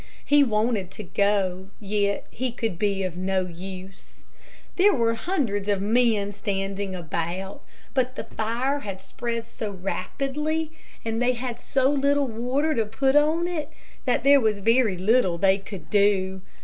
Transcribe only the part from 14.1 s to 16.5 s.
there was very little they could do.